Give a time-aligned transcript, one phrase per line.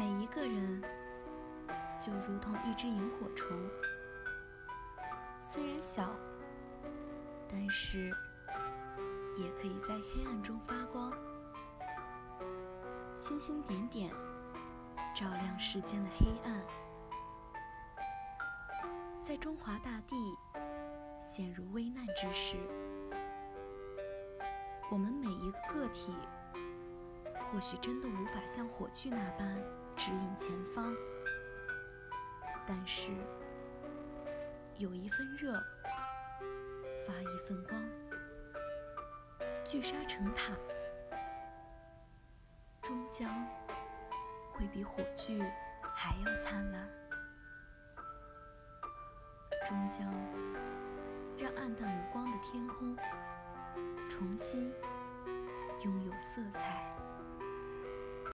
[0.00, 0.82] 每一个人
[1.98, 3.54] 就如同一只萤火虫，
[5.38, 6.10] 虽然小，
[7.46, 8.10] 但是
[9.36, 11.12] 也可以在黑暗中发光。
[13.14, 14.10] 星星点点，
[15.14, 16.64] 照亮世间的黑暗。
[19.22, 20.16] 在中华大地
[21.20, 22.56] 陷入危难之时，
[24.90, 26.14] 我们每一个个体，
[27.52, 29.62] 或许真的无法像火炬那般
[30.02, 30.96] 指引前方，
[32.66, 33.10] 但是
[34.78, 35.62] 有一份热，
[37.06, 37.78] 发一份光，
[39.62, 40.54] 聚沙成塔。
[42.80, 43.46] 终将
[44.54, 45.38] 会比火炬
[45.94, 46.88] 还要灿烂，
[49.66, 50.10] 终将
[51.36, 52.96] 让暗淡无光的天空
[54.08, 54.72] 重新
[55.84, 56.99] 拥有色彩。